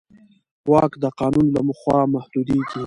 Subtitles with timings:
[0.71, 2.77] واک د قانون له خوا محدودېږي.